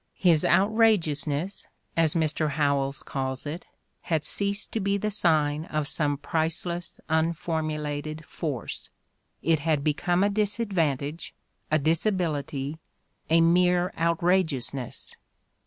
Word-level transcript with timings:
His" 0.17 0.43
outrageousness," 0.45 1.67
as 1.95 2.15
Mr. 2.15 2.49
Howells 2.49 3.03
calls 3.03 3.45
it, 3.45 3.67
had 4.01 4.23
ceased 4.23 4.71
to 4.71 4.79
be 4.79 4.97
the 4.97 5.11
sign 5.11 5.65
of 5.65 5.87
some 5.87 6.17
priceless, 6.17 6.99
unformu 7.07 7.79
lated 7.79 8.25
force; 8.25 8.89
it 9.43 9.59
had 9.59 9.83
become 9.83 10.23
a 10.23 10.29
disadvantage, 10.31 11.35
a 11.69 11.77
disability, 11.77 12.79
a 13.29 13.41
mere 13.41 13.93
outrageousness! 13.95 15.13